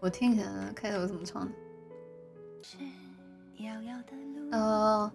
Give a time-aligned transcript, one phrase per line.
[0.00, 0.44] 我听一下
[0.74, 1.52] 开头怎么唱的。
[4.52, 5.10] 哦，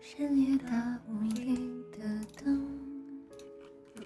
[0.00, 1.98] 深夜大雾里的
[2.42, 2.68] 灯。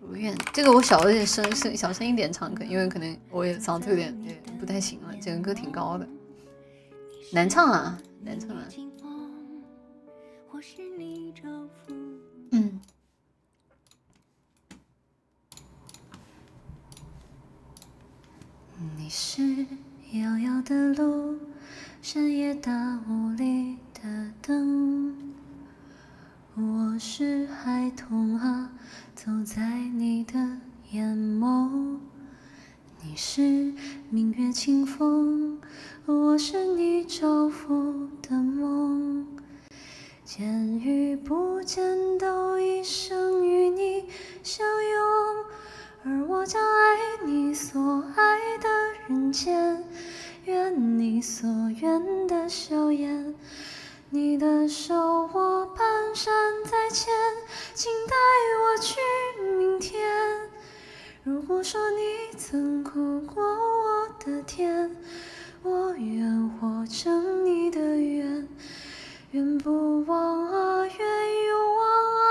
[0.01, 4.17] 如愿，这个我小一点声声，小声一点唱，可因为可能我也嗓子有点
[4.59, 5.15] 不太行了。
[5.21, 6.09] 这个歌挺高的，
[7.33, 8.67] 难唱啊，难唱啊。
[12.51, 12.81] 嗯。
[18.97, 19.67] 你是
[20.21, 21.37] 遥遥的路，
[22.01, 25.15] 深夜大雾里的灯。
[26.55, 28.71] 我是孩童啊，
[29.15, 30.59] 走在你的
[30.91, 31.99] 眼眸。
[33.03, 33.75] 你是
[34.09, 35.61] 明月清风，
[36.07, 39.27] 我是你照拂的梦。
[40.25, 44.05] 见与不见，都一生与你
[44.43, 45.45] 相拥。
[46.09, 48.69] 而我将爱你所爱的
[49.09, 49.66] 人间，
[51.27, 53.35] 所愿的笑颜。
[54.11, 56.31] 你的手我蹒跚
[56.65, 57.13] 在前，
[57.75, 58.15] 请带
[58.63, 58.95] 我去
[59.59, 60.09] 明天。
[61.25, 64.97] 如果说你曾哭过我的甜，
[65.65, 68.49] 我愿活成你的愿，
[69.33, 72.23] 愿不忘啊，愿永忘啊，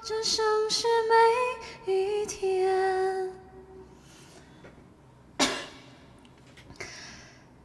[0.00, 1.17] 这盛世每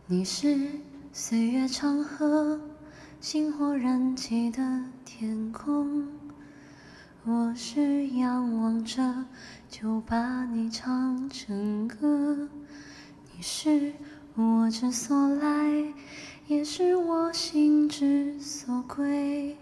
[0.06, 0.70] 你是
[1.14, 2.60] 岁月长河，
[3.22, 4.62] 星火燃起的
[5.06, 6.10] 天空。
[7.24, 9.24] 我是仰望着，
[9.70, 12.50] 就把你唱成歌。
[13.34, 13.94] 你是
[14.36, 15.94] 我之所来，
[16.48, 19.58] 也是我心之所归。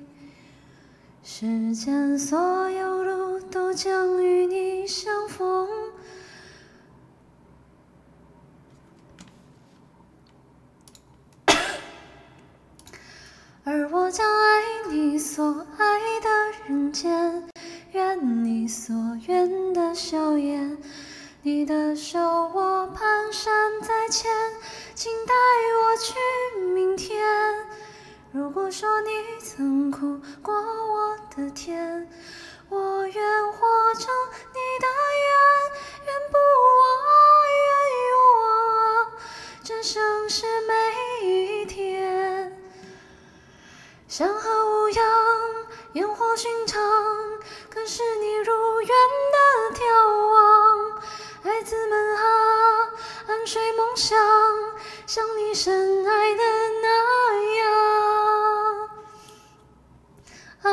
[1.21, 5.67] 世间所有路，都将与你相逢。
[13.63, 16.29] 而我将爱你所爱的
[16.67, 17.47] 人间，
[17.93, 18.93] 愿你所
[19.25, 20.77] 愿的笑颜。
[21.43, 23.45] 你的手我蹒跚
[23.81, 24.29] 在前，
[24.93, 27.23] 请带我去明天。
[28.33, 29.09] 如果说你
[29.41, 32.09] 曾哭过我的甜，
[32.67, 34.03] 我愿活成
[34.51, 34.87] 你的
[35.23, 36.35] 愿，愿不
[36.81, 36.83] 忘，
[37.47, 37.63] 愿
[38.11, 39.11] 永忘啊，
[39.63, 40.73] 这盛世每
[44.11, 45.01] 山河无恙，
[45.93, 46.81] 烟火寻常，
[47.73, 48.89] 可是你如愿
[49.31, 49.81] 的眺
[50.33, 51.01] 望。
[51.41, 52.21] 孩子们啊，
[53.29, 54.19] 安睡梦乡，
[55.07, 56.43] 像你深爱的
[56.81, 56.87] 那
[57.55, 57.63] 样。
[60.63, 60.69] 啊，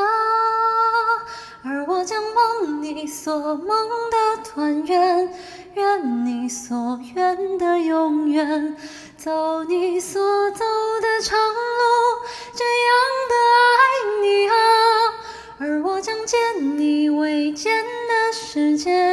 [1.63, 5.33] 而我将梦你所梦的团圆，
[5.75, 8.75] 愿你所愿的永远，
[9.15, 10.65] 走你所走
[11.01, 11.39] 的长
[16.29, 19.08] 见你未见的世界，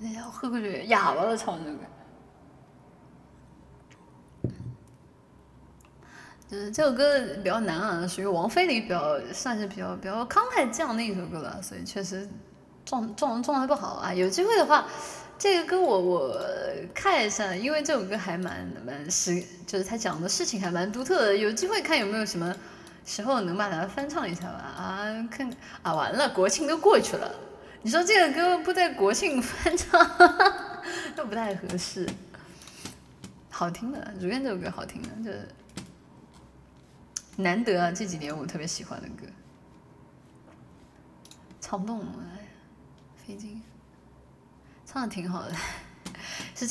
[0.00, 1.78] 等一下，我喝口水，哑巴了，唱这个。
[6.48, 12.26] 就是这首歌比较难啊，属于王菲里比较算是比较比较慷慨激昂的一首歌了，所以确实
[12.86, 14.14] 状状状态不好啊。
[14.14, 14.86] 有机会的话，
[15.38, 16.40] 这个歌我我
[16.94, 21.36] 看一下，因为这首歌还蛮蛮实，就是他讲的事情还蛮独特的。
[21.36, 22.56] 有机会看有没有什么
[23.04, 24.58] 时候能把它翻唱一下吧。
[24.58, 25.50] 啊，看
[25.82, 27.30] 啊，完了，国庆都过去了，
[27.82, 29.98] 你说这个歌不在国庆翻唱，
[31.16, 32.08] 都不太合适。
[33.50, 35.30] 好听的，《如愿》这首歌好听的，就。
[37.40, 39.24] 难得啊，这几年我特别喜欢的歌，
[41.60, 42.48] 唱不动了，哎，
[43.14, 43.62] 费劲，
[44.84, 45.54] 唱的挺好的。